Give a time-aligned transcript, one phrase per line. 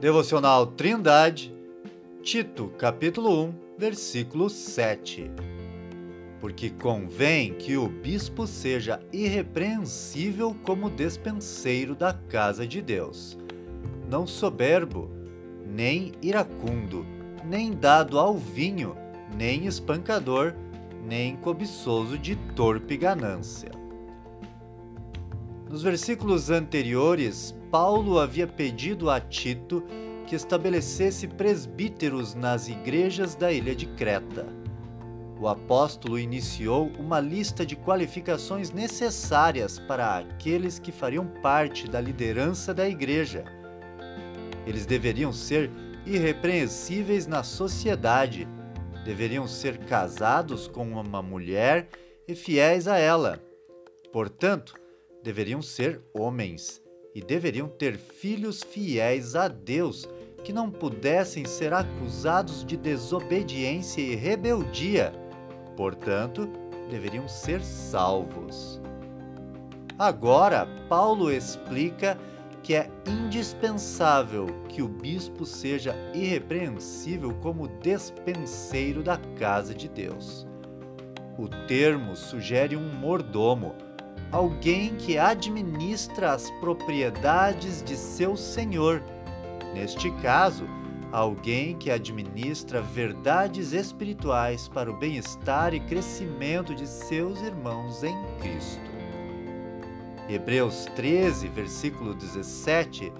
[0.00, 1.54] Devocional Trindade,
[2.22, 5.30] Tito, capítulo 1, versículo 7.
[6.40, 13.36] Porque convém que o bispo seja irrepreensível como despenseiro da casa de Deus,
[14.08, 15.10] não soberbo,
[15.66, 17.04] nem iracundo,
[17.44, 18.96] nem dado ao vinho,
[19.36, 20.54] nem espancador,
[21.06, 23.79] nem cobiçoso de torpe ganância.
[25.70, 29.84] Nos versículos anteriores, Paulo havia pedido a Tito
[30.26, 34.48] que estabelecesse presbíteros nas igrejas da ilha de Creta.
[35.38, 42.74] O apóstolo iniciou uma lista de qualificações necessárias para aqueles que fariam parte da liderança
[42.74, 43.44] da igreja.
[44.66, 45.70] Eles deveriam ser
[46.04, 48.48] irrepreensíveis na sociedade,
[49.04, 51.88] deveriam ser casados com uma mulher
[52.26, 53.40] e fiéis a ela.
[54.12, 54.74] Portanto,
[55.22, 56.82] deveriam ser homens
[57.14, 60.08] e deveriam ter filhos fiéis a Deus,
[60.44, 65.12] que não pudessem ser acusados de desobediência e rebeldia.
[65.76, 66.48] Portanto,
[66.90, 68.80] deveriam ser salvos.
[69.98, 72.18] Agora, Paulo explica
[72.62, 80.46] que é indispensável que o bispo seja irrepreensível como despenseiro da casa de Deus.
[81.38, 83.74] O termo sugere um mordomo
[84.32, 89.02] alguém que administra as propriedades de seu senhor.
[89.74, 90.64] Neste caso,
[91.10, 98.90] alguém que administra verdades espirituais para o bem-estar e crescimento de seus irmãos em Cristo.
[100.28, 103.12] Hebreus 13, versículo 17,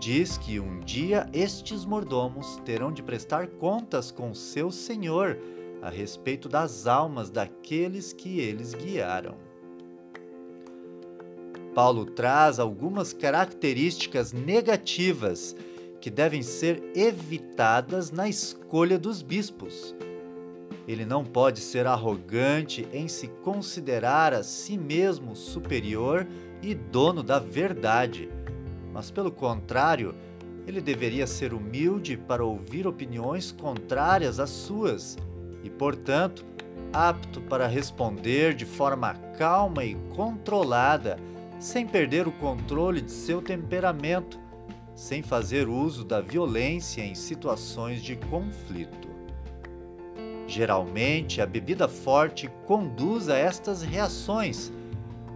[0.00, 5.38] diz que um dia estes mordomos terão de prestar contas com seu senhor
[5.82, 9.45] a respeito das almas daqueles que eles guiaram.
[11.76, 15.54] Paulo traz algumas características negativas
[16.00, 19.94] que devem ser evitadas na escolha dos bispos.
[20.88, 26.26] Ele não pode ser arrogante em se considerar a si mesmo superior
[26.62, 28.30] e dono da verdade,
[28.90, 30.14] mas, pelo contrário,
[30.66, 35.18] ele deveria ser humilde para ouvir opiniões contrárias às suas
[35.62, 36.42] e, portanto,
[36.90, 41.18] apto para responder de forma calma e controlada
[41.58, 44.38] sem perder o controle de seu temperamento,
[44.94, 49.08] sem fazer uso da violência em situações de conflito.
[50.46, 54.72] Geralmente, a bebida forte conduz a estas reações,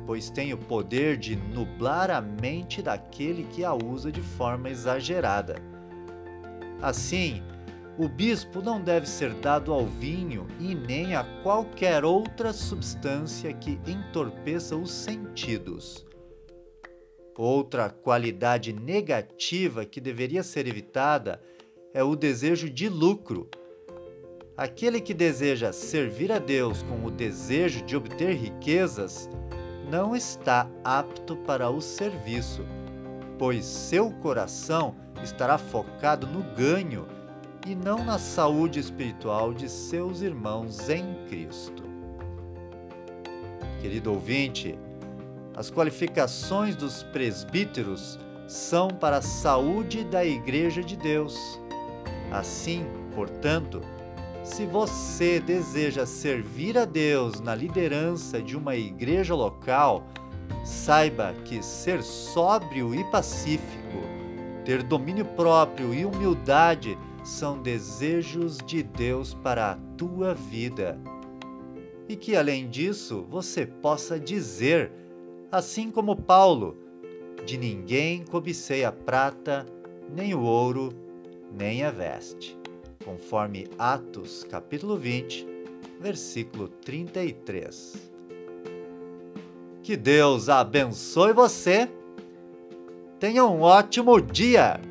[0.06, 5.56] pois tem o poder de nublar a mente daquele que a usa de forma exagerada.
[6.80, 7.42] Assim,
[7.98, 13.78] o bispo não deve ser dado ao vinho e nem a qualquer outra substância que
[13.86, 16.09] entorpeça os sentidos.
[17.36, 21.40] Outra qualidade negativa que deveria ser evitada
[21.94, 23.48] é o desejo de lucro.
[24.56, 29.28] Aquele que deseja servir a Deus com o desejo de obter riquezas
[29.90, 32.64] não está apto para o serviço,
[33.38, 37.08] pois seu coração estará focado no ganho
[37.66, 41.82] e não na saúde espiritual de seus irmãos em Cristo.
[43.80, 44.78] Querido ouvinte,
[45.60, 51.60] as qualificações dos presbíteros são para a saúde da Igreja de Deus.
[52.32, 53.82] Assim, portanto,
[54.42, 60.06] se você deseja servir a Deus na liderança de uma igreja local,
[60.64, 63.98] saiba que ser sóbrio e pacífico,
[64.64, 70.98] ter domínio próprio e humildade são desejos de Deus para a tua vida.
[72.08, 74.90] E que além disso você possa dizer
[75.50, 76.76] assim como Paulo:
[77.44, 79.66] De ninguém cobicei a prata,
[80.08, 80.90] nem o ouro,
[81.52, 82.58] nem a veste.
[83.04, 85.46] Conforme Atos, capítulo 20,
[86.00, 88.10] versículo 33.
[89.82, 91.88] Que Deus abençoe você.
[93.18, 94.89] Tenha um ótimo dia!